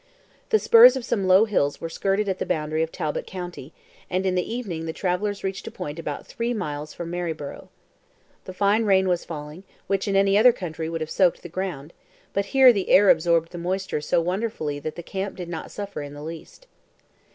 [0.49, 3.71] The spurs of some low hills were skirted at the boundary of Talbot County,
[4.09, 7.69] and in the evening the travelers reached a point about three miles from Maryborough.
[8.45, 11.93] The fine rain was falling, which, in any other country, would have soaked the ground;
[12.33, 16.01] but here the air absorbed the moisture so wonderfully that the camp did not suffer
[16.01, 16.65] in the least.